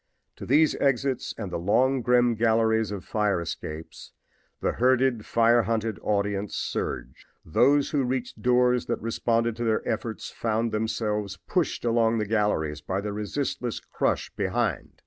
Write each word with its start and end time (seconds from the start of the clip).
To 0.37 0.47
these 0.47 0.73
exits 0.77 1.31
and 1.37 1.51
the 1.51 1.59
long, 1.59 2.01
grim 2.01 2.33
galleries 2.33 2.89
of 2.89 3.05
fire 3.05 3.39
escapes 3.39 4.13
the 4.59 4.71
herded, 4.71 5.27
fire 5.27 5.61
hunted 5.61 5.99
audience 6.01 6.55
surged. 6.55 7.25
Those 7.45 7.91
who 7.91 8.03
reached 8.03 8.41
doors 8.41 8.87
that 8.87 8.99
responded 8.99 9.55
to 9.57 9.63
their 9.63 9.87
efforts 9.87 10.31
found 10.31 10.71
themselves 10.71 11.37
pushed 11.47 11.85
along 11.85 12.17
the 12.17 12.25
galleries 12.25 12.81
by 12.81 12.99
the 12.99 13.13
resistless 13.13 13.79
crush 13.79 14.31
behind. 14.31 14.93